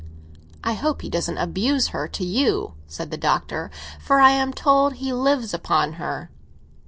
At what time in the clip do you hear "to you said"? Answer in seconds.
2.07-3.11